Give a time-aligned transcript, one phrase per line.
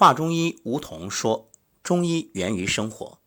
[0.00, 1.50] 华中医吴桐说
[1.84, 3.20] ：“中医源于生活。”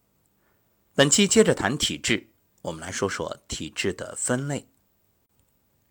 [0.96, 2.32] 本期接着谈体质，
[2.64, 4.68] 我们来说说体质的分类。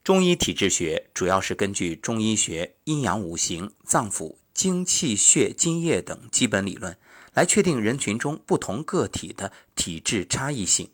[0.03, 6.99] 中医体质学主要是根据中医学阴阳五行、脏腑、精气血津液等基本理论，
[7.33, 10.91] 来确定人群中不同个体的体质差异性。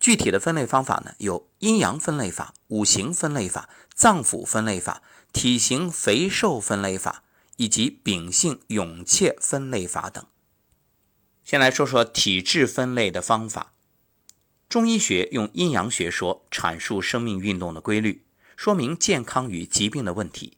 [0.00, 5.00] 具体的分类方法呢，有阴阳分类法、五行分类法、脏腑分类法、
[5.32, 7.22] 体型肥瘦分类法。
[7.62, 10.26] 以及秉性勇怯分类法等。
[11.44, 13.72] 先来说说体质分类的方法。
[14.68, 18.24] 中医学用阴阳学说阐述生命运动的规律，
[18.56, 20.56] 说明健康与疾病的问题。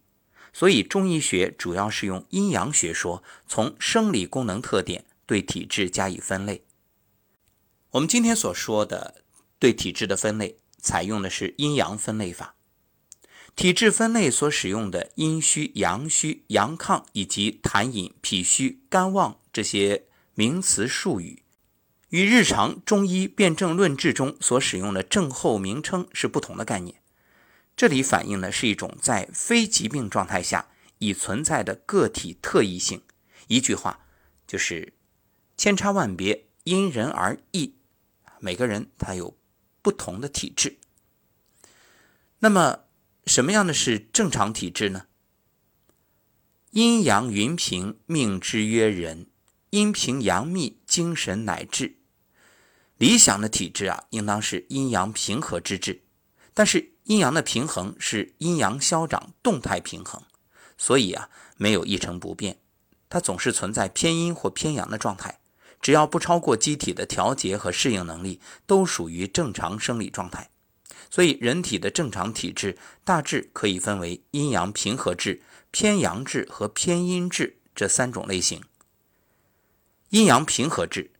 [0.54, 6.64] 所以中医学主要是用阴阳学说，从生理功能特点对体质加以分类。
[7.90, 9.22] 我们今天所说的
[9.58, 12.54] 对体质的分类，采用的是阴阳分类法。
[13.56, 21.44] 体质分类所使用的阴虚、阳虚、阳亢以及痰饮、脾虚、肝旺这些名词术语，
[22.08, 27.00] 与日常中医辨证论治中所使用的症候名称是不同的概念。
[27.76, 33.02] 这里反映的是一种在非疾病状态下已存在的个体特异性。
[33.46, 34.00] 一句话
[34.48, 34.92] 就是
[35.56, 37.76] 千差万别，因人而异。
[38.40, 39.36] 每个人他有
[39.80, 40.76] 不同的体质。
[42.40, 42.83] 那么。
[43.26, 45.06] 什么样的是正常体质呢？
[46.70, 49.26] 阴阳匀平，命之曰人；
[49.70, 51.96] 阴平阳密，精神乃至。
[52.96, 56.02] 理想的体质啊，应当是阴阳平和之治。
[56.52, 60.22] 但是阴阳的平衡是阴阳消长，动态平衡，
[60.76, 62.58] 所以啊，没有一成不变，
[63.08, 65.40] 它总是存在偏阴或偏阳的状态。
[65.80, 70.50] 只要不超过机体的调节和适应能力，都属于正常生理状态。
[71.14, 78.64] 所以，人体的正常体质大致可以分为阴阳平和质、偏阳质和偏阴质这三种类型。
[80.08, 81.12] 阴阳平和质，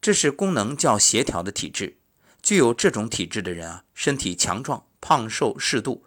[0.00, 1.98] 这是功能较协调的体质。
[2.42, 6.02] 具有这种体质的人啊，身体强壮，胖瘦适度；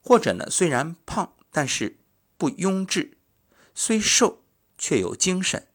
[0.00, 1.98] 或者呢，虽然胖，但是
[2.38, 3.18] 不慵志；
[3.74, 4.42] 虽瘦，
[4.78, 5.68] 却有精神。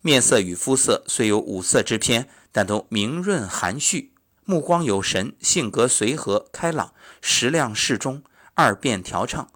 [0.00, 4.13] 面色与肤色虽有五色之偏，但都明润含蓄。
[4.46, 8.22] 目光有神，性格随和开朗，食量适中，
[8.54, 9.50] 二便调畅，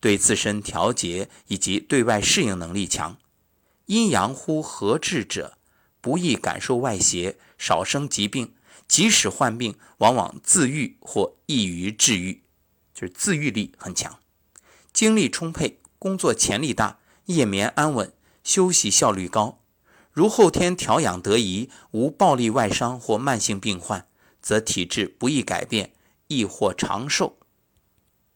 [0.00, 3.16] 对自身调节以及对外适应能力强。
[3.86, 5.56] 阴阳乎合治者，
[6.00, 8.54] 不易感受外邪，少生疾病。
[8.86, 12.42] 即使患病，往往自愈或易于治愈，
[12.92, 14.18] 就是自愈力很强。
[14.92, 18.12] 精力充沛，工作潜力大，夜眠安稳，
[18.42, 19.58] 休息效率高。
[20.12, 24.06] 如后天调养得宜，无暴力外伤或慢性病患。
[24.44, 25.94] 则体质不易改变，
[26.26, 27.38] 亦或长寿。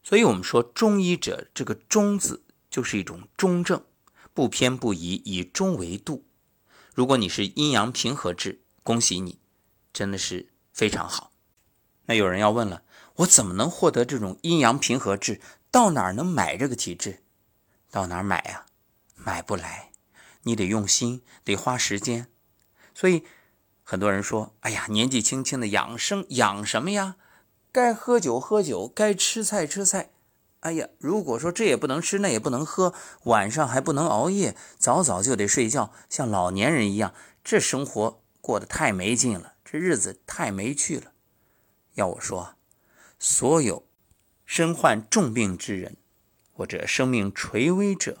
[0.01, 3.85] 所以，我们说中医者，这个“中”字就是一种中正，
[4.33, 6.25] 不偏不倚，以中为度。
[6.95, 9.37] 如果你是阴阳平和质，恭喜你，
[9.93, 11.31] 真的是非常好。
[12.07, 12.81] 那有人要问了，
[13.17, 15.39] 我怎么能获得这种阴阳平和质？
[15.69, 17.21] 到哪儿能买这个体质？
[17.91, 18.65] 到哪儿买呀？
[19.13, 19.91] 买不来，
[20.41, 22.31] 你得用心，得花时间。
[22.95, 23.23] 所以。
[23.89, 27.15] 很多人说：“哎呀，年纪轻轻的养生养什么呀？
[27.71, 30.11] 该喝酒喝酒，该吃菜吃菜。
[30.59, 41.13] 哎呀，如果说这也不能吃，那也不能喝，晚上还不能熬夜，早早就得睡觉，像老年人一样，这生活过得太没劲了，这日子太没趣了。
[41.95, 42.53] 要我说，
[43.17, 43.87] 所有
[44.45, 45.97] 身患重病之人，
[46.53, 48.19] 或者生命垂危者，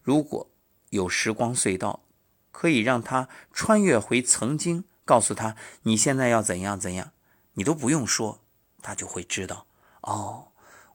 [0.00, 0.48] 如果
[0.90, 2.04] 有时光隧道，
[2.52, 7.12] 可以让他穿越回曾经。”告诉他你现在要怎样怎样，
[7.54, 8.44] 你都不用说，
[8.82, 9.64] 他就会知道。
[10.02, 10.48] 哦，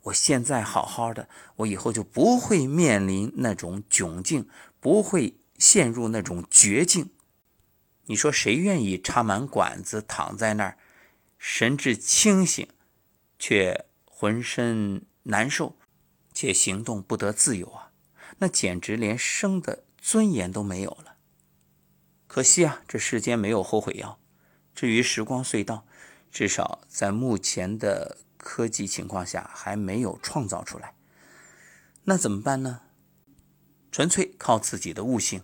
[0.04, 4.48] 我现在好好的，我以后就不会面临那种窘境，
[4.80, 7.10] 不会陷入那种绝境。
[8.06, 10.78] 你说谁愿意插满管子躺在那儿，
[11.40, 12.68] 神志清醒，
[13.40, 15.76] 却浑身难受，
[16.32, 17.90] 且行动不得自由啊？
[18.38, 21.13] 那简直连生的尊严都没有了。
[22.34, 24.18] 可惜啊，这世间没有后悔药。
[24.74, 25.86] 至于时光隧道，
[26.32, 30.96] 至少在目前的科技情况下还没有创造出来。
[32.06, 32.82] 那怎么办呢？
[33.92, 35.44] 纯粹靠自己的悟性。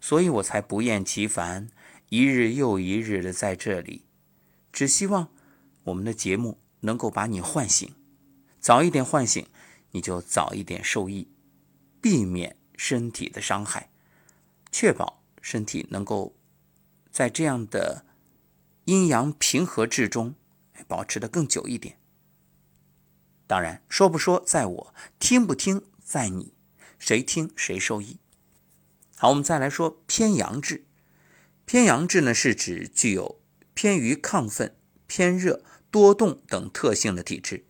[0.00, 1.68] 所以我才不厌其烦，
[2.08, 4.06] 一日又一日的在这里，
[4.72, 5.28] 只希望
[5.84, 7.94] 我们的节目能够把你唤醒。
[8.58, 9.46] 早一点唤醒，
[9.90, 11.28] 你就早一点受益，
[12.00, 13.90] 避免身体的伤害，
[14.72, 15.19] 确保。
[15.40, 16.36] 身体能够
[17.10, 18.04] 在这样的
[18.84, 20.34] 阴阳平和之中
[20.86, 21.98] 保持的更久一点。
[23.46, 26.54] 当然，说不说在我，听不听在你，
[26.98, 28.18] 谁听谁受益。
[29.16, 30.86] 好，我们再来说偏阳质。
[31.64, 33.40] 偏阳质呢，是指具有
[33.74, 34.76] 偏于亢奋、
[35.06, 37.66] 偏热、多动等特性的体质。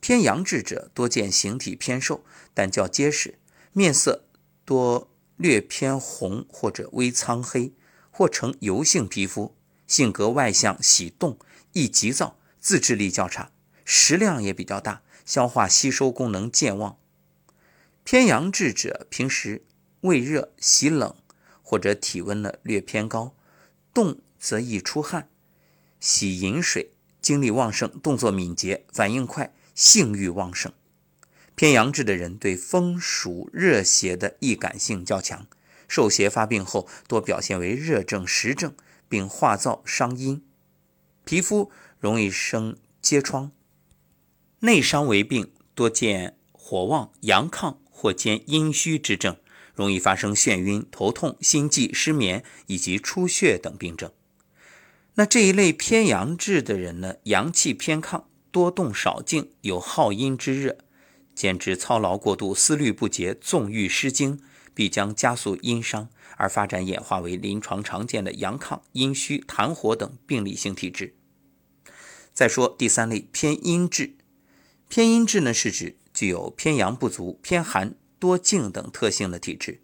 [0.00, 3.38] 偏阳质者多见形体偏瘦，但较结实，
[3.72, 4.26] 面色
[4.64, 7.72] 多略偏红或者微苍黑，
[8.10, 11.38] 或呈油性皮肤，性格外向、喜动、
[11.72, 13.50] 易急躁，自制力较差，
[13.84, 16.98] 食量也比较大，消化吸收功能健忘。
[18.02, 19.64] 偏阳质者平时。
[20.04, 21.16] 胃热、喜冷，
[21.62, 23.34] 或者体温呢略偏高，
[23.94, 25.30] 动则易出汗，
[25.98, 26.92] 喜饮水，
[27.22, 30.70] 精力旺盛，动作敏捷，反应快，性欲旺盛。
[31.54, 35.46] 偏阳质的人对风暑热邪的易感性较强，
[35.88, 38.74] 受邪发病后多表现为热症、实症，
[39.08, 40.42] 并化燥伤阴，
[41.24, 43.52] 皮肤容易生疖疮。
[44.60, 49.36] 内伤为病，多见火旺、阳亢或兼阴虚之症。
[49.76, 54.12] 容易发生眩晕、头痛、心悸、失眠以及出血等病症。
[55.14, 58.22] 那这一类偏阳质的人呢，阳气偏亢，
[58.52, 60.78] 多动少静，有好阴之热，
[61.34, 64.40] 简直操劳过度、思虑不节、纵欲失精，
[64.72, 71.14] 必将加速阴伤，而发展演化为临床常见的阳亢、阴虚、痰火等病理性体质。
[72.32, 74.16] 再说第三类偏阴质，
[74.88, 77.94] 偏阴质呢是指具有偏阳不足、偏寒。
[78.16, 79.82] 多静等特性的体质，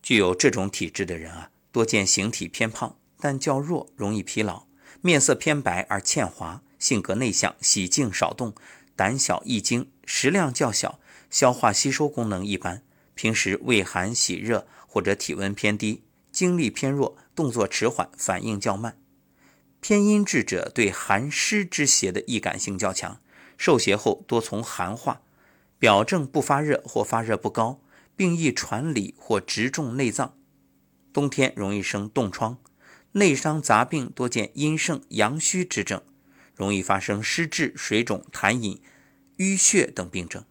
[0.00, 4.68] 具有这种体质的人啊，多见形体偏胖，但较弱，容易疲劳，
[5.00, 8.54] 面色偏白而欠滑，性格内向，喜静少动，
[9.00, 11.00] 胆小易惊，食量较小，
[11.30, 12.82] 消化吸收功能一般，
[13.14, 18.98] 平时畏寒喜热或者体温偏低，精力偏弱，动作迟缓，反应较慢。
[19.80, 23.22] 偏阴质者对寒湿之邪的易感性较强，
[23.56, 25.22] 受邪后多从寒化。
[25.78, 27.80] 表证不发热或发热不高，
[28.14, 30.36] 并易传里或直中内脏。
[31.10, 32.58] 冬天容易生冻疮，
[33.12, 36.02] 内伤杂病多见阴盛阳虚之症，
[36.54, 38.82] 容易发生湿滞、水肿、痰饮、
[39.40, 40.44] 淤血等病症。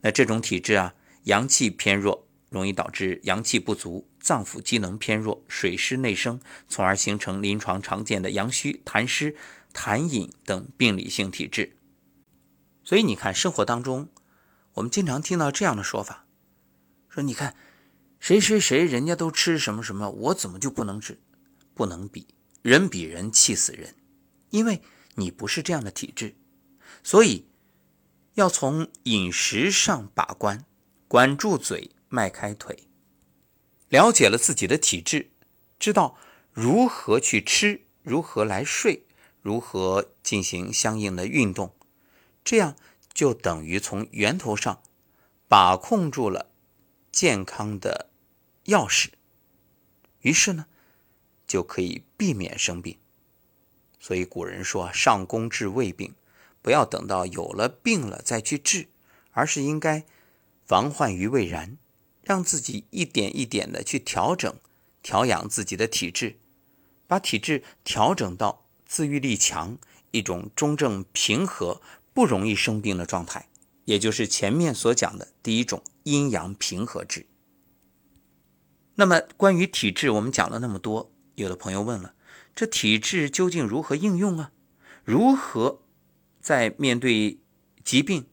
[0.00, 0.94] 那这种体质啊，
[1.24, 9.36] 阳气偏弱，容易导致阳气不足，脏腑机能偏弱，水湿内生，从而形成临床常见的阳虚、痰湿、
[9.74, 11.76] 痰饮等病理性体质。
[12.82, 14.08] 所以你看，生活当中。
[14.74, 16.26] 我们经常听到这样的说法，
[17.08, 17.54] 说你看，
[18.18, 21.20] 谁谁谁人家都吃什么什么，我怎么就不能吃？
[21.74, 22.26] 不能比，
[22.60, 23.94] 人比人气死人，
[24.50, 24.82] 因为
[25.14, 26.34] 你不是这样的体质，
[27.04, 27.46] 所以
[28.34, 30.64] 要从饮食上把关，
[31.08, 32.84] 管住嘴，迈开腿，
[33.88, 35.30] 了解了自己的体质，
[35.78, 36.16] 知道
[36.52, 39.06] 如何去吃，如何来睡，
[39.42, 41.74] 如何进行相应的运动，
[42.44, 42.76] 这样。
[43.14, 44.82] 就等于从源头上
[45.46, 46.50] 把控住了
[47.12, 48.10] 健康的
[48.64, 49.10] 钥匙，
[50.22, 50.66] 于是呢，
[51.46, 52.98] 就可以避免生病。
[54.00, 56.12] 所以古人说：“上工治未病，
[56.64, 58.88] 不要等到有了病了再去治，
[59.32, 60.04] 而是应该
[60.64, 61.76] 防患于未然，
[62.22, 64.52] 让自己一点一点的去调整、
[65.02, 66.38] 调养自己的体质，
[67.06, 69.76] 把体质调整到自愈力强、
[70.12, 71.82] 一种中正平和。”
[72.14, 73.48] 不容易生病的状态，
[73.86, 77.26] 也就是前面所讲的第一种阴阳平和质。
[78.94, 82.14] 那么关于体质，我们讲了那么多，有的朋友问了：
[82.54, 84.52] 这体质究竟如何应用啊？
[85.02, 85.80] 如何
[86.44, 87.38] 在面对
[87.82, 88.26] 疾病，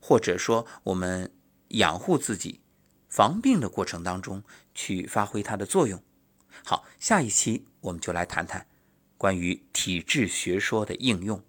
[0.00, 1.30] 或者说我们
[1.68, 2.62] 养护自己、
[3.10, 4.42] 防病的过程当中
[4.74, 6.02] 去发挥它的作用？
[6.64, 8.66] 好，下一期我们就来谈谈
[9.18, 11.44] 关于体质学说的应用。